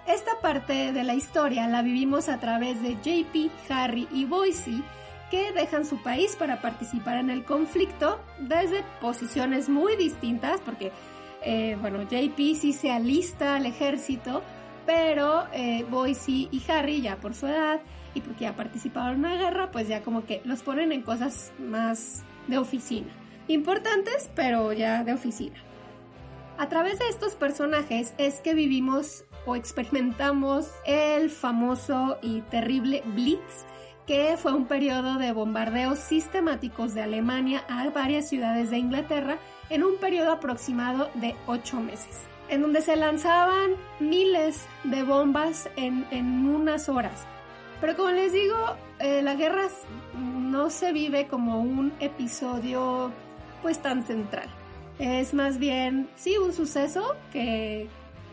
Esta 0.06 0.38
parte 0.42 0.92
de 0.92 1.04
la 1.04 1.14
historia 1.14 1.66
la 1.66 1.80
vivimos 1.80 2.28
a 2.28 2.38
través 2.38 2.82
de 2.82 2.96
JP, 2.96 3.50
Harry 3.70 4.06
y 4.12 4.26
Boise, 4.26 4.82
que 5.30 5.52
dejan 5.52 5.86
su 5.86 6.02
país 6.02 6.36
para 6.36 6.60
participar 6.60 7.16
en 7.16 7.30
el 7.30 7.42
conflicto 7.42 8.20
desde 8.38 8.84
posiciones 9.00 9.70
muy 9.70 9.96
distintas, 9.96 10.60
porque 10.60 10.92
eh, 11.46 11.78
bueno, 11.80 12.02
JP 12.02 12.36
sí 12.56 12.72
se 12.72 12.90
alista 12.90 13.54
al 13.54 13.66
ejército, 13.66 14.42
pero 14.84 15.46
eh, 15.52 15.86
Boise 15.88 16.48
y 16.50 16.62
Harry 16.68 17.00
ya 17.00 17.18
por 17.18 17.36
su 17.36 17.46
edad 17.46 17.80
y 18.14 18.20
porque 18.20 18.44
ya 18.44 18.56
participaron 18.56 19.12
en 19.12 19.18
una 19.20 19.36
guerra, 19.36 19.70
pues 19.70 19.86
ya 19.86 20.02
como 20.02 20.26
que 20.26 20.42
los 20.44 20.64
ponen 20.64 20.90
en 20.90 21.02
cosas 21.02 21.52
más 21.60 22.24
de 22.48 22.58
oficina. 22.58 23.12
Importantes, 23.46 24.28
pero 24.34 24.72
ya 24.72 25.04
de 25.04 25.12
oficina. 25.12 25.62
A 26.58 26.68
través 26.68 26.98
de 26.98 27.08
estos 27.08 27.36
personajes 27.36 28.12
es 28.18 28.40
que 28.40 28.54
vivimos 28.54 29.24
o 29.44 29.54
experimentamos 29.54 30.68
el 30.84 31.30
famoso 31.30 32.18
y 32.22 32.40
terrible 32.40 33.04
Blitz, 33.04 33.66
que 34.04 34.36
fue 34.36 34.52
un 34.52 34.66
periodo 34.66 35.18
de 35.18 35.30
bombardeos 35.30 36.00
sistemáticos 36.00 36.92
de 36.92 37.02
Alemania 37.02 37.62
a 37.68 37.88
varias 37.90 38.28
ciudades 38.28 38.70
de 38.70 38.78
Inglaterra 38.78 39.38
en 39.70 39.84
un 39.84 39.96
periodo 39.98 40.32
aproximado 40.32 41.10
de 41.14 41.34
ocho 41.46 41.80
meses, 41.80 42.26
en 42.48 42.62
donde 42.62 42.82
se 42.82 42.96
lanzaban 42.96 43.72
miles 44.00 44.66
de 44.84 45.02
bombas 45.02 45.68
en, 45.76 46.04
unas 46.48 46.88
horas. 46.88 47.24
Pero 47.80 47.96
como 47.96 48.10
les 48.10 48.32
digo, 48.32 48.56
eh, 48.98 49.22
la 49.22 49.34
guerra 49.34 49.68
no 50.14 50.70
se 50.70 50.92
vive 50.92 51.26
como 51.26 51.60
un 51.60 51.92
episodio 52.00 53.12
pues 53.62 53.80
tan 53.80 54.04
central. 54.04 54.48
Es 54.98 55.34
más 55.34 55.58
bien, 55.58 56.08
sí, 56.16 56.38
un 56.38 56.54
suceso 56.54 57.16
que, 57.32 57.88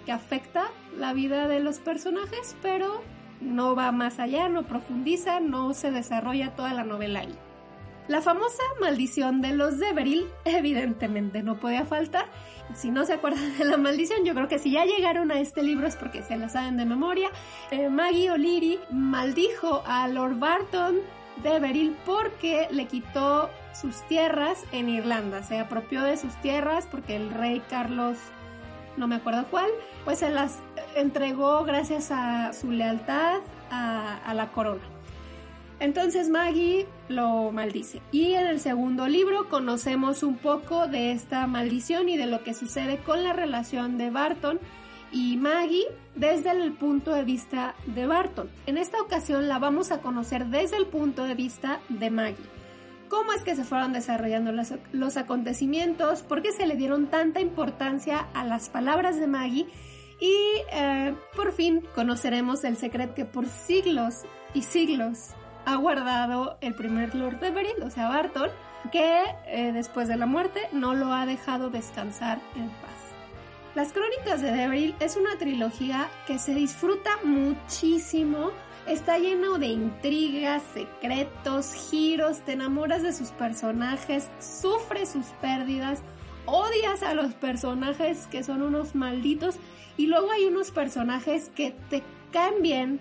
que 0.05 0.11
afecta 0.11 0.67
la 0.97 1.13
vida 1.13 1.47
de 1.47 1.59
los 1.59 1.79
personajes, 1.79 2.55
pero 2.61 3.01
no 3.41 3.75
va 3.75 3.91
más 3.91 4.19
allá, 4.19 4.47
no 4.47 4.63
profundiza, 4.63 5.39
no 5.39 5.73
se 5.73 5.91
desarrolla 5.91 6.55
toda 6.55 6.73
la 6.73 6.83
novela 6.83 7.21
ahí. 7.21 7.35
La 8.07 8.21
famosa 8.21 8.61
maldición 8.81 9.41
de 9.41 9.53
los 9.53 9.79
Deveril 9.79 10.25
evidentemente 10.45 11.41
no 11.41 11.55
podía 11.55 11.85
faltar. 11.85 12.25
Si 12.75 12.91
no 12.91 13.05
se 13.05 13.13
acuerdan 13.13 13.57
de 13.57 13.65
la 13.65 13.77
maldición, 13.77 14.25
yo 14.25 14.33
creo 14.33 14.47
que 14.47 14.59
si 14.59 14.71
ya 14.71 14.85
llegaron 14.85 15.31
a 15.31 15.39
este 15.39 15.63
libro 15.63 15.87
es 15.87 15.95
porque 15.95 16.21
se 16.21 16.37
la 16.37 16.49
saben 16.49 16.75
de 16.75 16.85
memoria. 16.85 17.29
Eh, 17.71 17.89
Maggie 17.89 18.31
O'Leary 18.31 18.79
maldijo 18.91 19.83
a 19.85 20.07
Lord 20.07 20.37
Barton 20.37 20.97
Deveril 21.43 21.95
porque 22.05 22.67
le 22.71 22.87
quitó 22.87 23.49
sus 23.73 24.01
tierras 24.07 24.63
en 24.71 24.89
Irlanda. 24.89 25.41
Se 25.43 25.59
apropió 25.59 26.03
de 26.03 26.17
sus 26.17 26.35
tierras 26.41 26.87
porque 26.91 27.15
el 27.15 27.31
rey 27.31 27.61
Carlos, 27.69 28.17
no 28.97 29.07
me 29.07 29.15
acuerdo 29.15 29.45
cuál, 29.49 29.69
pues 30.03 30.19
se 30.19 30.29
las 30.29 30.59
entregó 30.95 31.63
gracias 31.63 32.11
a 32.11 32.51
su 32.53 32.69
lealtad 32.69 33.39
a 33.71 34.33
la 34.35 34.51
corona. 34.51 34.92
Entonces 35.83 36.29
Maggie 36.29 36.87
lo 37.09 37.51
maldice. 37.51 38.01
Y 38.13 38.35
en 38.35 38.47
el 38.47 38.61
segundo 38.61 39.05
libro 39.09 39.49
conocemos 39.49 40.23
un 40.23 40.37
poco 40.37 40.87
de 40.87 41.11
esta 41.11 41.45
maldición 41.45 42.07
y 42.07 42.15
de 42.15 42.25
lo 42.25 42.41
que 42.41 42.53
sucede 42.53 42.99
con 42.99 43.21
la 43.21 43.33
relación 43.33 43.97
de 43.97 44.09
Barton 44.09 44.61
y 45.11 45.35
Maggie 45.35 45.83
desde 46.15 46.51
el 46.51 46.71
punto 46.71 47.11
de 47.13 47.25
vista 47.25 47.75
de 47.85 48.07
Barton. 48.07 48.49
En 48.65 48.77
esta 48.77 49.01
ocasión 49.01 49.49
la 49.49 49.59
vamos 49.59 49.91
a 49.91 49.99
conocer 49.99 50.45
desde 50.45 50.77
el 50.77 50.85
punto 50.85 51.25
de 51.25 51.35
vista 51.35 51.81
de 51.89 52.09
Maggie. 52.09 52.45
¿Cómo 53.09 53.33
es 53.33 53.43
que 53.43 53.53
se 53.53 53.65
fueron 53.65 53.91
desarrollando 53.91 54.53
los, 54.53 55.17
acontecimientos? 55.17 56.21
¿Por 56.23 56.41
qué 56.41 56.53
se 56.53 56.65
le 56.65 56.77
dieron 56.77 57.07
tanta 57.07 57.41
importancia 57.41 58.25
a 58.33 58.45
las 58.45 58.69
palabras 58.69 59.19
de 59.19 59.27
Maggie? 59.27 59.67
Y 60.21 60.33
eh, 60.71 61.13
por 61.35 61.51
fin 61.51 61.83
conoceremos 61.93 62.63
el 62.63 62.77
secreto 62.77 63.15
que 63.15 63.25
por 63.25 63.47
siglos 63.47 64.21
y 64.53 64.61
siglos 64.61 65.35
ha 65.65 65.75
guardado 65.75 66.57
el 66.61 66.73
primer 66.73 67.15
Lord 67.15 67.43
Everett, 67.43 67.81
o 67.83 67.89
sea, 67.89 68.09
Barton, 68.09 68.49
que 68.91 69.23
eh, 69.47 69.71
después 69.73 70.07
de 70.07 70.17
la 70.17 70.25
muerte 70.25 70.61
no 70.71 70.93
lo 70.93 71.13
ha 71.13 71.25
dejado 71.25 71.69
descansar 71.69 72.39
en 72.55 72.69
paz. 72.69 73.03
Las 73.75 73.91
Crónicas 73.91 74.41
de 74.41 74.51
Devil 74.51 74.95
es 74.99 75.15
una 75.15 75.35
trilogía 75.37 76.07
que 76.27 76.37
se 76.37 76.53
disfruta 76.53 77.09
muchísimo, 77.23 78.51
está 78.85 79.17
lleno 79.17 79.57
de 79.57 79.67
intrigas, 79.67 80.61
secretos, 80.73 81.73
giros, 81.89 82.41
te 82.41 82.53
enamoras 82.53 83.01
de 83.01 83.13
sus 83.13 83.29
personajes, 83.29 84.29
sufres 84.39 85.09
sus 85.09 85.25
pérdidas, 85.41 86.03
odias 86.45 87.01
a 87.01 87.15
los 87.15 87.33
personajes 87.33 88.27
que 88.27 88.43
son 88.43 88.61
unos 88.61 88.93
malditos 88.93 89.55
y 89.97 90.07
luego 90.07 90.31
hay 90.31 90.45
unos 90.45 90.71
personajes 90.71 91.49
que 91.55 91.71
te 91.89 92.03
cambian 92.31 92.99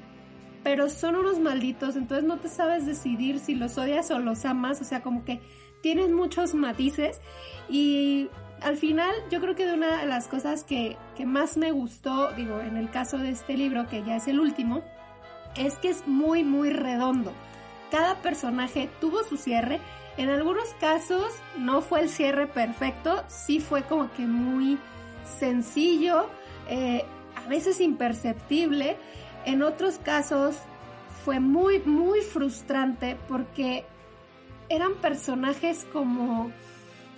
pero 0.62 0.88
son 0.88 1.16
unos 1.16 1.38
malditos, 1.38 1.96
entonces 1.96 2.24
no 2.24 2.38
te 2.38 2.48
sabes 2.48 2.86
decidir 2.86 3.38
si 3.38 3.54
los 3.54 3.78
odias 3.78 4.10
o 4.10 4.18
los 4.18 4.44
amas, 4.44 4.80
o 4.80 4.84
sea, 4.84 5.02
como 5.02 5.24
que 5.24 5.40
tienen 5.82 6.12
muchos 6.12 6.54
matices 6.54 7.20
y 7.68 8.28
al 8.60 8.76
final 8.76 9.12
yo 9.30 9.40
creo 9.40 9.54
que 9.54 9.66
de 9.66 9.74
una 9.74 10.00
de 10.00 10.06
las 10.06 10.28
cosas 10.28 10.64
que, 10.64 10.96
que 11.16 11.26
más 11.26 11.56
me 11.56 11.72
gustó, 11.72 12.30
digo, 12.32 12.60
en 12.60 12.76
el 12.76 12.90
caso 12.90 13.18
de 13.18 13.30
este 13.30 13.56
libro, 13.56 13.88
que 13.88 14.04
ya 14.04 14.16
es 14.16 14.28
el 14.28 14.38
último, 14.38 14.82
es 15.56 15.74
que 15.76 15.90
es 15.90 16.06
muy, 16.06 16.44
muy 16.44 16.70
redondo. 16.70 17.32
Cada 17.90 18.16
personaje 18.22 18.88
tuvo 19.00 19.22
su 19.24 19.36
cierre. 19.36 19.80
En 20.16 20.28
algunos 20.28 20.68
casos 20.80 21.32
no 21.58 21.80
fue 21.80 22.02
el 22.02 22.08
cierre 22.08 22.46
perfecto, 22.46 23.24
sí 23.28 23.60
fue 23.60 23.82
como 23.82 24.12
que 24.12 24.26
muy 24.26 24.78
sencillo, 25.38 26.28
eh, 26.68 27.04
a 27.34 27.48
veces 27.48 27.80
imperceptible, 27.80 28.96
en 29.44 29.62
otros 29.62 29.98
casos 29.98 30.56
fue 31.24 31.40
muy, 31.40 31.80
muy 31.80 32.20
frustrante 32.20 33.16
porque 33.28 33.84
eran 34.68 34.94
personajes 34.94 35.86
como 35.92 36.50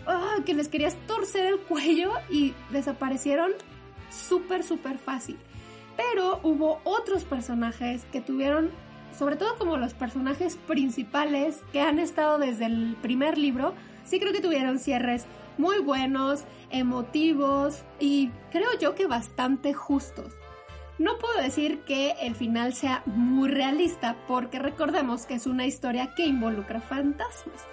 ah, 0.07 0.37
que 0.45 0.55
les 0.55 0.69
querías 0.69 0.97
torcer 1.07 1.47
el 1.47 1.61
cuello 1.61 2.13
y 2.29 2.55
desaparecieron 2.71 3.53
súper, 4.11 4.63
súper 4.63 4.99
fácil. 4.99 5.39
Pero 5.97 6.41
hubo 6.43 6.81
otros 6.85 7.25
personajes 7.25 8.05
que 8.13 8.21
tuvieron, 8.21 8.71
sobre 9.17 9.37
todo 9.37 9.57
como 9.57 9.77
los 9.77 9.95
personajes 9.95 10.57
principales 10.57 11.61
que 11.73 11.81
han 11.81 11.99
estado 11.99 12.39
desde 12.39 12.67
el 12.67 12.97
primer 13.01 13.39
libro, 13.39 13.75
sí 14.05 14.19
creo 14.19 14.33
que 14.33 14.41
tuvieron 14.41 14.79
cierres 14.79 15.27
muy 15.57 15.79
buenos, 15.79 16.45
emotivos 16.71 17.85
y 18.01 18.31
creo 18.51 18.77
yo 18.81 18.97
que 18.97 19.07
bastante 19.07 19.73
justos. 19.73 20.33
No 20.99 21.19
puedo 21.19 21.43
decir 21.43 21.81
que 21.81 22.13
el 22.21 22.37
final 22.37 22.73
sea 22.73 23.03
muy 23.07 23.49
realista 23.49 24.17
porque 24.29 24.61
recordemos 24.61 25.27
que 25.27 25.35
es 25.35 25.47
una 25.47 25.67
historia 25.67 26.15
que 26.15 26.27
involucra 26.27 26.81
fantasmas. 26.81 27.67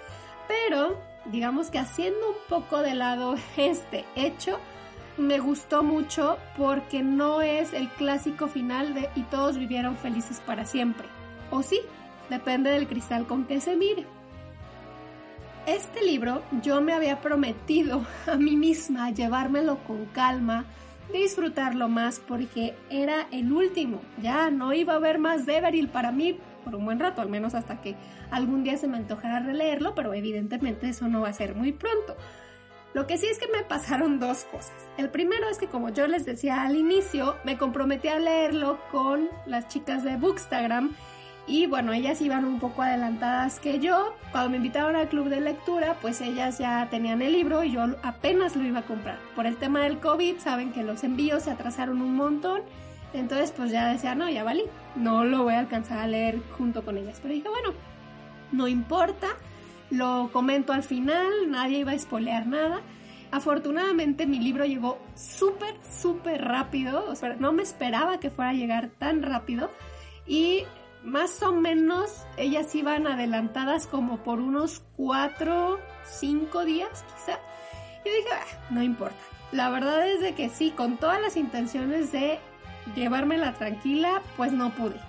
Pero 0.48 0.98
digamos 1.26 1.70
que 1.70 1.78
haciendo 1.78 2.30
un 2.30 2.36
poco 2.48 2.82
de 2.82 2.94
lado 2.94 3.36
este 3.56 4.04
hecho, 4.16 4.58
me 5.16 5.38
gustó 5.38 5.82
mucho 5.82 6.38
porque 6.56 7.02
no 7.02 7.42
es 7.42 7.72
el 7.74 7.88
clásico 7.90 8.48
final 8.48 8.94
de 8.94 9.08
y 9.14 9.22
todos 9.22 9.56
vivieron 9.56 9.96
felices 9.96 10.40
para 10.44 10.64
siempre. 10.64 11.06
O 11.50 11.62
sí, 11.62 11.80
depende 12.28 12.70
del 12.70 12.88
cristal 12.88 13.26
con 13.26 13.44
que 13.44 13.60
se 13.60 13.76
mire. 13.76 14.06
Este 15.66 16.02
libro 16.02 16.42
yo 16.60 16.80
me 16.80 16.92
había 16.92 17.20
prometido 17.20 18.04
a 18.26 18.36
mí 18.36 18.56
misma 18.56 19.10
llevármelo 19.10 19.78
con 19.84 20.06
calma, 20.06 20.64
disfrutarlo 21.12 21.88
más 21.88 22.20
porque 22.20 22.74
era 22.90 23.26
el 23.30 23.52
último. 23.52 24.00
Ya 24.20 24.50
no 24.50 24.72
iba 24.72 24.94
a 24.94 24.96
haber 24.96 25.18
más 25.18 25.46
Deveril 25.46 25.88
para 25.88 26.12
mí 26.12 26.38
por 26.64 26.74
un 26.74 26.84
buen 26.84 27.00
rato, 27.00 27.20
al 27.20 27.28
menos 27.28 27.54
hasta 27.54 27.80
que 27.80 27.96
algún 28.30 28.64
día 28.64 28.76
se 28.76 28.88
me 28.88 28.96
antojara 28.96 29.40
releerlo, 29.40 29.94
pero 29.94 30.14
evidentemente 30.14 30.88
eso 30.88 31.08
no 31.08 31.22
va 31.22 31.28
a 31.28 31.32
ser 31.32 31.54
muy 31.54 31.72
pronto. 31.72 32.16
Lo 32.94 33.06
que 33.06 33.16
sí 33.16 33.26
es 33.26 33.38
que 33.38 33.48
me 33.48 33.64
pasaron 33.64 34.20
dos 34.20 34.44
cosas. 34.44 34.74
El 34.98 35.08
primero 35.08 35.48
es 35.48 35.58
que 35.58 35.66
como 35.66 35.88
yo 35.88 36.06
les 36.06 36.26
decía 36.26 36.62
al 36.62 36.76
inicio, 36.76 37.36
me 37.42 37.56
comprometí 37.56 38.08
a 38.08 38.18
leerlo 38.18 38.78
con 38.90 39.30
las 39.46 39.68
chicas 39.68 40.04
de 40.04 40.16
Bookstagram 40.16 40.94
y 41.46 41.66
bueno, 41.66 41.92
ellas 41.92 42.20
iban 42.20 42.44
un 42.44 42.60
poco 42.60 42.82
adelantadas 42.82 43.58
que 43.58 43.80
yo. 43.80 44.14
Cuando 44.30 44.50
me 44.50 44.56
invitaron 44.58 44.94
al 44.94 45.08
club 45.08 45.28
de 45.28 45.40
lectura, 45.40 45.96
pues 46.00 46.20
ellas 46.20 46.58
ya 46.58 46.88
tenían 46.88 47.20
el 47.20 47.32
libro 47.32 47.64
y 47.64 47.72
yo 47.72 47.84
apenas 48.02 48.54
lo 48.54 48.64
iba 48.64 48.80
a 48.80 48.86
comprar. 48.86 49.18
Por 49.34 49.46
el 49.46 49.56
tema 49.56 49.80
del 49.80 49.98
COVID, 49.98 50.38
saben 50.38 50.72
que 50.72 50.84
los 50.84 51.02
envíos 51.02 51.44
se 51.44 51.50
atrasaron 51.50 52.00
un 52.00 52.14
montón. 52.14 52.62
Entonces 53.12 53.52
pues 53.52 53.70
ya 53.72 53.86
decía, 53.86 54.14
no, 54.14 54.30
ya 54.30 54.44
valí. 54.44 54.62
No 54.94 55.24
lo 55.24 55.42
voy 55.42 55.54
a 55.54 55.58
alcanzar 55.58 55.98
a 55.98 56.06
leer 56.06 56.40
junto 56.56 56.84
con 56.84 56.96
ellas. 56.96 57.18
Pero 57.20 57.34
dije, 57.34 57.48
bueno, 57.48 57.70
no 58.52 58.68
importa. 58.68 59.28
Lo 59.90 60.30
comento 60.32 60.72
al 60.72 60.84
final, 60.84 61.50
nadie 61.50 61.80
iba 61.80 61.90
a 61.90 61.96
espolear 61.96 62.46
nada. 62.46 62.80
Afortunadamente 63.32 64.26
mi 64.26 64.38
libro 64.38 64.64
llegó 64.64 64.98
súper, 65.16 65.74
súper 66.00 66.42
rápido. 66.42 67.04
O 67.10 67.16
sea, 67.16 67.34
no 67.34 67.52
me 67.52 67.62
esperaba 67.62 68.20
que 68.20 68.30
fuera 68.30 68.52
a 68.52 68.54
llegar 68.54 68.90
tan 68.98 69.22
rápido. 69.22 69.70
Y 70.26 70.64
más 71.04 71.42
o 71.42 71.52
menos 71.52 72.26
ellas 72.36 72.74
iban 72.74 73.06
adelantadas 73.06 73.86
como 73.86 74.18
por 74.18 74.40
unos 74.40 74.82
cuatro, 74.96 75.78
cinco 76.04 76.64
días 76.64 77.04
quizá. 77.14 77.38
Y 78.04 78.08
dije, 78.08 78.28
ah, 78.32 78.70
no 78.70 78.82
importa. 78.82 79.16
La 79.52 79.68
verdad 79.70 80.08
es 80.08 80.20
de 80.20 80.34
que 80.34 80.48
sí, 80.48 80.70
con 80.70 80.96
todas 80.96 81.20
las 81.20 81.36
intenciones 81.36 82.12
de 82.12 82.38
llevármela 82.96 83.52
tranquila, 83.54 84.22
pues 84.36 84.52
no 84.52 84.70
pude. 84.70 85.00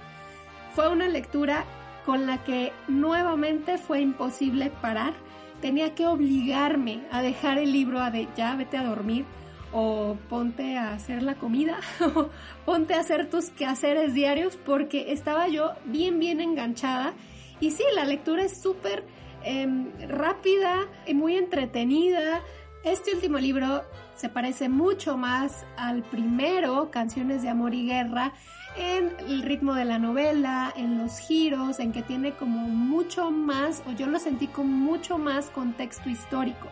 Fue 0.75 0.89
una 0.89 1.07
lectura 1.07 1.65
con 2.05 2.25
la 2.25 2.43
que 2.43 2.73
nuevamente 2.87 3.77
fue 3.77 4.01
imposible 4.01 4.69
parar. 4.69 5.13
Tenía 5.61 5.95
que 5.95 6.07
obligarme 6.07 7.03
a 7.11 7.21
dejar 7.21 7.57
el 7.57 7.71
libro 7.71 8.01
a 8.01 8.11
de 8.11 8.27
ya 8.35 8.55
vete 8.55 8.77
a 8.77 8.83
dormir 8.83 9.25
o 9.73 10.15
ponte 10.29 10.77
a 10.77 10.93
hacer 10.93 11.23
la 11.23 11.35
comida, 11.35 11.79
o 12.15 12.29
ponte 12.65 12.93
a 12.93 12.99
hacer 12.99 13.29
tus 13.29 13.49
quehaceres 13.49 14.13
diarios, 14.13 14.55
porque 14.55 15.11
estaba 15.11 15.47
yo 15.47 15.71
bien, 15.85 16.19
bien 16.19 16.39
enganchada. 16.39 17.13
Y 17.59 17.71
sí, 17.71 17.83
la 17.95 18.05
lectura 18.05 18.43
es 18.43 18.61
súper 18.61 19.03
em, 19.43 19.91
rápida 20.07 20.87
y 21.07 21.13
muy 21.13 21.35
entretenida. 21.35 22.41
Este 22.83 23.15
último 23.15 23.39
libro 23.39 23.83
se 24.15 24.29
parece 24.29 24.69
mucho 24.69 25.17
más 25.17 25.65
al 25.77 26.03
primero, 26.03 26.91
Canciones 26.91 27.41
de 27.41 27.49
Amor 27.49 27.73
y 27.73 27.87
Guerra, 27.87 28.33
en 28.75 29.13
el 29.27 29.43
ritmo 29.43 29.73
de 29.73 29.85
la 29.85 29.99
novela, 29.99 30.73
en 30.75 30.97
los 30.97 31.19
giros, 31.19 31.79
en 31.79 31.91
que 31.91 32.01
tiene 32.01 32.33
como 32.33 32.67
mucho 32.67 33.31
más, 33.31 33.83
o 33.87 33.91
yo 33.91 34.07
lo 34.07 34.19
sentí 34.19 34.47
con 34.47 34.67
mucho 34.67 35.17
más 35.17 35.49
contexto 35.49 36.09
histórico. 36.09 36.69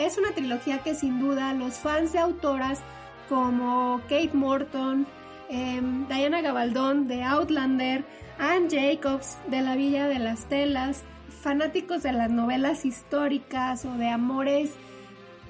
Es 0.00 0.16
una 0.16 0.32
trilogía 0.32 0.78
que 0.78 0.94
sin 0.94 1.20
duda 1.20 1.52
los 1.52 1.74
fans 1.74 2.14
de 2.14 2.20
autoras 2.20 2.80
como 3.28 4.00
Kate 4.08 4.30
Morton, 4.32 5.06
em, 5.50 6.08
Diana 6.08 6.40
Gabaldón 6.40 7.06
de 7.06 7.22
Outlander, 7.22 8.02
Anne 8.38 8.68
Jacobs 8.70 9.36
de 9.48 9.60
La 9.60 9.76
Villa 9.76 10.08
de 10.08 10.18
las 10.18 10.48
Telas, 10.48 11.04
fanáticos 11.42 12.02
de 12.02 12.14
las 12.14 12.30
novelas 12.30 12.86
históricas 12.86 13.84
o 13.84 13.92
de 13.92 14.08
amores 14.08 14.70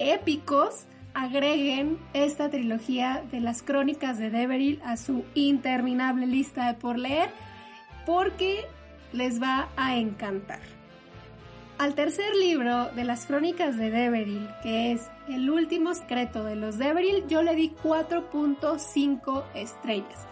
épicos, 0.01 0.87
agreguen 1.15 1.99
esta 2.13 2.51
trilogía 2.51 3.23
de 3.31 3.39
las 3.39 3.63
crónicas 3.63 4.19
de 4.19 4.31
Deveril 4.31 4.81
a 4.85 4.97
su 4.97 5.25
interminable 5.35 6.27
lista 6.27 6.67
de 6.67 6.75
por 6.75 6.99
leer 6.99 7.31
porque 8.05 8.65
les 9.13 9.41
va 9.41 9.69
a 9.77 9.97
encantar. 9.97 10.80
Al 11.81 11.95
tercer 11.95 12.37
libro 12.37 12.91
de 12.91 13.05
las 13.05 13.25
crónicas 13.25 13.79
de 13.79 13.91
Deveril, 13.91 14.47
que 14.63 14.93
es 14.93 15.09
El 15.31 15.49
último 15.49 15.95
secreto 15.95 16.45
de 16.45 16.55
los 16.55 16.77
Deveril, 16.77 17.25
yo 17.27 17.43
le 17.43 17.55
di 17.55 17.73
4.5 17.83 19.45
estrellas. 19.55 20.27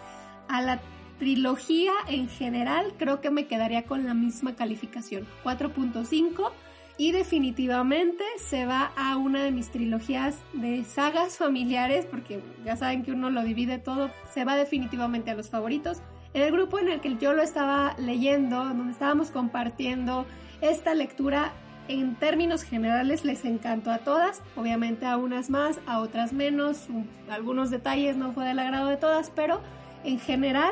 A 0.47 0.61
la 0.61 0.79
trilogía 1.19 1.93
en 2.07 2.29
general 2.29 2.93
creo 2.99 3.23
que 3.23 3.31
me 3.31 3.47
quedaría 3.47 3.85
con 3.85 4.05
la 4.05 4.13
misma 4.13 4.57
calificación, 4.57 5.27
4.5 5.43 6.53
y 6.99 7.13
definitivamente 7.13 8.25
se 8.37 8.67
va 8.67 8.93
a 8.95 9.17
una 9.17 9.43
de 9.43 9.51
mis 9.51 9.71
trilogías 9.71 10.37
de 10.53 10.85
sagas 10.85 11.39
familiares, 11.39 12.05
porque 12.05 12.43
ya 12.63 12.77
saben 12.77 13.03
que 13.03 13.13
uno 13.13 13.31
lo 13.31 13.43
divide 13.43 13.79
todo, 13.79 14.11
se 14.35 14.45
va 14.45 14.55
definitivamente 14.55 15.31
a 15.31 15.35
los 15.35 15.49
favoritos. 15.49 16.03
En 16.39 16.45
el 16.45 16.53
grupo 16.53 16.79
en 16.79 16.89
el 16.89 17.01
que 17.01 17.17
yo 17.17 17.33
lo 17.33 17.43
estaba 17.43 17.97
leyendo, 17.99 18.65
donde 18.65 18.93
estábamos 18.93 19.33
compartiendo 19.33 20.25
esta 20.61 20.95
lectura 20.95 21.51
en 21.89 22.15
términos 22.15 22.63
generales 22.63 23.25
les 23.25 23.45
encantó 23.45 23.91
a 23.91 23.99
todas, 23.99 24.41
obviamente 24.55 25.05
a 25.05 25.17
unas 25.17 25.51
más, 25.51 25.81
a 25.85 25.99
otras 25.99 26.33
menos, 26.33 26.87
algunos 27.29 27.71
detalles 27.71 28.17
no 28.17 28.31
fue 28.31 28.45
del 28.45 28.61
agrado 28.61 28.87
de 28.87 28.97
todas, 28.97 29.31
pero 29.31 29.61
en 30.05 30.21
general 30.21 30.71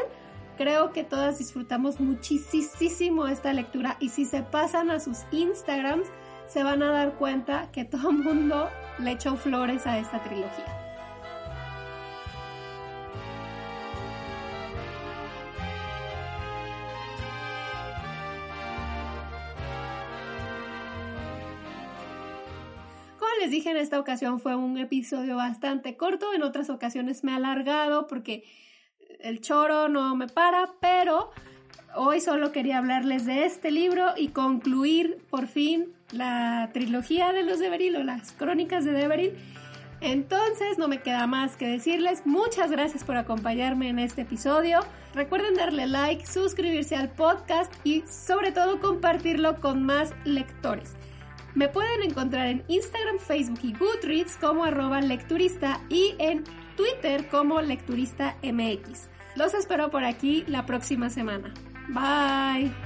creo 0.56 0.92
que 0.92 1.02
todas 1.02 1.38
disfrutamos 1.38 1.98
muchísimo 1.98 3.26
esta 3.26 3.52
lectura 3.52 3.96
y 3.98 4.10
si 4.10 4.24
se 4.24 4.42
pasan 4.44 4.92
a 4.92 5.00
sus 5.00 5.24
Instagrams 5.32 6.06
se 6.46 6.62
van 6.62 6.80
a 6.84 6.92
dar 6.92 7.14
cuenta 7.14 7.72
que 7.72 7.84
todo 7.84 8.10
el 8.10 8.18
mundo 8.18 8.68
le 9.00 9.10
echó 9.10 9.34
flores 9.34 9.84
a 9.88 9.98
esta 9.98 10.22
trilogía. 10.22 10.75
Les 23.46 23.52
dije 23.52 23.70
en 23.70 23.76
esta 23.76 24.00
ocasión 24.00 24.40
fue 24.40 24.56
un 24.56 24.76
episodio 24.76 25.36
bastante 25.36 25.96
corto, 25.96 26.34
en 26.34 26.42
otras 26.42 26.68
ocasiones 26.68 27.22
me 27.22 27.30
ha 27.30 27.36
alargado 27.36 28.08
porque 28.08 28.42
el 29.20 29.40
choro 29.40 29.88
no 29.88 30.16
me 30.16 30.26
para, 30.26 30.72
pero 30.80 31.30
hoy 31.94 32.20
solo 32.20 32.50
quería 32.50 32.78
hablarles 32.78 33.24
de 33.24 33.44
este 33.44 33.70
libro 33.70 34.14
y 34.16 34.30
concluir 34.30 35.18
por 35.30 35.46
fin 35.46 35.94
la 36.10 36.70
trilogía 36.72 37.32
de 37.32 37.44
los 37.44 37.60
Deveril 37.60 37.94
o 37.94 38.02
las 38.02 38.32
crónicas 38.32 38.84
de 38.84 38.90
Deveril. 38.90 39.34
Entonces 40.00 40.76
no 40.76 40.88
me 40.88 41.00
queda 41.00 41.28
más 41.28 41.56
que 41.56 41.68
decirles 41.68 42.26
muchas 42.26 42.72
gracias 42.72 43.04
por 43.04 43.16
acompañarme 43.16 43.90
en 43.90 44.00
este 44.00 44.22
episodio. 44.22 44.80
Recuerden 45.14 45.54
darle 45.54 45.86
like, 45.86 46.26
suscribirse 46.26 46.96
al 46.96 47.10
podcast 47.10 47.72
y 47.84 48.02
sobre 48.08 48.50
todo 48.50 48.80
compartirlo 48.80 49.60
con 49.60 49.84
más 49.84 50.12
lectores. 50.24 50.96
Me 51.56 51.70
pueden 51.70 52.02
encontrar 52.02 52.48
en 52.48 52.62
Instagram, 52.68 53.18
Facebook 53.18 53.60
y 53.62 53.72
Goodreads 53.72 54.36
como 54.36 54.64
arroba 54.64 55.00
lecturista 55.00 55.80
y 55.88 56.14
en 56.18 56.44
Twitter 56.76 57.28
como 57.30 57.62
lecturista 57.62 58.36
MX. 58.42 59.08
Los 59.36 59.54
espero 59.54 59.90
por 59.90 60.04
aquí 60.04 60.44
la 60.48 60.66
próxima 60.66 61.08
semana. 61.08 61.54
Bye. 61.88 62.85